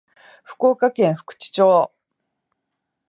[0.43, 1.91] 福岡県福智町